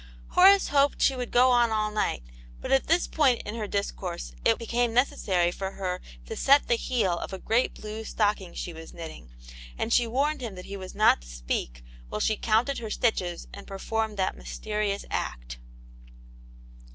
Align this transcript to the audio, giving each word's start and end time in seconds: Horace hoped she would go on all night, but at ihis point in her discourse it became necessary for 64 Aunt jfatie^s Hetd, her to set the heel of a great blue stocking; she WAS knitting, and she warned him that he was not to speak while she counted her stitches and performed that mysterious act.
Horace 0.29 0.69
hoped 0.69 0.99
she 0.99 1.15
would 1.15 1.29
go 1.29 1.51
on 1.51 1.69
all 1.69 1.91
night, 1.91 2.23
but 2.59 2.71
at 2.71 2.87
ihis 2.87 3.05
point 3.11 3.43
in 3.43 3.53
her 3.53 3.67
discourse 3.67 4.33
it 4.43 4.57
became 4.57 4.95
necessary 4.95 5.51
for 5.51 5.67
64 5.67 5.67
Aunt 5.67 5.75
jfatie^s 5.75 5.79
Hetd, 5.79 5.79
her 5.79 6.25
to 6.25 6.35
set 6.35 6.67
the 6.67 6.75
heel 6.75 7.17
of 7.19 7.33
a 7.33 7.37
great 7.37 7.75
blue 7.75 8.03
stocking; 8.03 8.55
she 8.55 8.73
WAS 8.73 8.95
knitting, 8.95 9.29
and 9.77 9.93
she 9.93 10.07
warned 10.07 10.41
him 10.41 10.55
that 10.55 10.65
he 10.65 10.75
was 10.75 10.95
not 10.95 11.21
to 11.21 11.27
speak 11.27 11.83
while 12.09 12.19
she 12.19 12.35
counted 12.35 12.79
her 12.79 12.89
stitches 12.89 13.47
and 13.53 13.67
performed 13.67 14.17
that 14.17 14.35
mysterious 14.35 15.05
act. 15.11 15.59